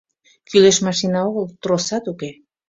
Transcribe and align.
Кӱлеш 0.47 0.77
машина 0.85 1.19
огыл, 1.27 1.45
тросат 1.61 2.03
уке. 2.11 2.29